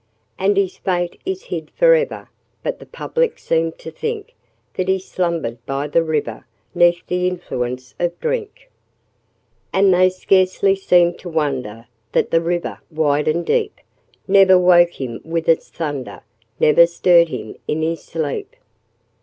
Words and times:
And 0.39 0.57
his 0.57 0.77
fate 0.79 1.21
is 1.27 1.43
hid 1.43 1.69
for 1.75 1.93
ever, 1.93 2.27
But 2.63 2.79
the 2.79 2.87
public 2.87 3.37
seem 3.37 3.71
to 3.73 3.91
think 3.91 4.33
That 4.73 4.87
he 4.87 4.97
slumbered 4.97 5.63
by 5.67 5.85
the 5.89 6.01
river, 6.01 6.47
'Neath 6.73 7.05
the 7.05 7.27
influence 7.27 7.93
of 7.99 8.19
drink. 8.19 8.71
And 9.71 9.93
they 9.93 10.09
scarcely 10.09 10.75
seem 10.75 11.13
to 11.19 11.29
wonder 11.29 11.85
That 12.13 12.31
the 12.31 12.41
river, 12.41 12.79
wide 12.89 13.27
and 13.27 13.45
deep, 13.45 13.79
Never 14.27 14.57
woke 14.57 14.99
him 14.99 15.21
with 15.23 15.47
its 15.47 15.69
thunder, 15.69 16.21
Never 16.59 16.87
stirred 16.87 17.27
him 17.27 17.57
in 17.67 17.83
his 17.83 18.03
sleep. 18.03 18.55